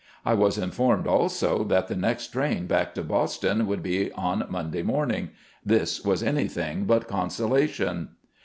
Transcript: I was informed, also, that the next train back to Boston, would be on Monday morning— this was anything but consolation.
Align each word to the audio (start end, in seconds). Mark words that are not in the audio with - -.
I 0.25 0.33
was 0.33 0.57
informed, 0.57 1.05
also, 1.05 1.63
that 1.65 1.87
the 1.87 1.95
next 1.95 2.29
train 2.29 2.65
back 2.65 2.95
to 2.95 3.03
Boston, 3.03 3.67
would 3.67 3.83
be 3.83 4.11
on 4.13 4.47
Monday 4.49 4.81
morning— 4.81 5.29
this 5.73 6.03
was 6.03 6.23
anything 6.23 6.85
but 6.85 7.07
consolation. 7.07 8.09